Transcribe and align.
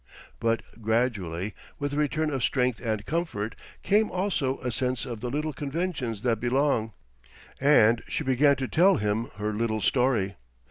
But 0.39 0.63
gradually, 0.81 1.53
with 1.77 1.91
the 1.91 1.97
return 1.97 2.31
of 2.31 2.41
strength 2.41 2.79
and 2.83 3.05
comfort, 3.05 3.53
came 3.83 4.09
also 4.09 4.57
a 4.61 4.71
sense 4.71 5.05
of 5.05 5.21
the 5.21 5.29
little 5.29 5.53
conventions 5.53 6.23
that 6.23 6.39
belong; 6.39 6.93
and 7.59 8.01
she 8.07 8.23
began 8.23 8.55
to 8.55 8.67
tell 8.67 8.95
him 8.95 9.29
her 9.35 9.53
little 9.53 9.79
story. 9.79 10.37